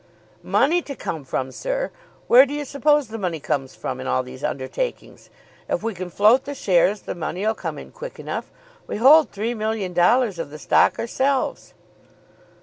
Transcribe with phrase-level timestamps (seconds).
[0.41, 1.91] "Money to come from, sir?
[2.25, 5.29] Where do you suppose the money comes from in all these undertakings?
[5.69, 8.51] If we can float the shares, the money'll come in quick enough.
[8.87, 11.75] We hold three million dollars of the stock ourselves."